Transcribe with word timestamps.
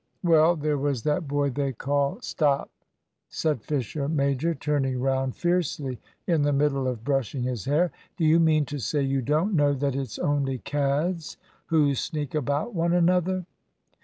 "Well, 0.23 0.55
there 0.55 0.79
was 0.79 1.03
that 1.03 1.27
boy 1.27 1.51
they 1.51 1.73
call" 1.73 2.17
"Stop," 2.23 2.71
said 3.29 3.61
Fisher 3.61 4.09
major, 4.09 4.55
turning 4.55 4.99
round 4.99 5.35
fiercely 5.35 6.01
in 6.25 6.41
the 6.41 6.51
middle 6.51 6.87
of 6.87 7.03
brushing 7.03 7.43
his 7.43 7.65
hair; 7.65 7.91
"do 8.17 8.25
you 8.25 8.39
mean 8.39 8.65
to 8.65 8.79
say 8.79 9.03
you 9.03 9.21
don't 9.21 9.53
know 9.53 9.73
that 9.75 9.95
it's 9.95 10.17
only 10.17 10.57
cads 10.57 11.37
who 11.67 11.93
sneak 11.93 12.33
about 12.33 12.73
one 12.73 12.93
another?" 12.93 13.45